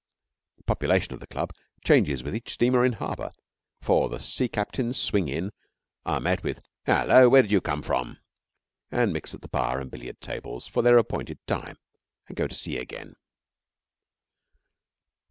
[0.57, 1.53] The population of the club
[1.85, 3.31] changes with each steamer in harbour,
[3.83, 5.51] for the sea captains swing in,
[6.07, 7.29] are met with 'Hello!
[7.29, 8.17] where did you come from?'
[8.89, 11.77] and mix at the bar and billiard tables for their appointed time
[12.27, 13.13] and go to sea again.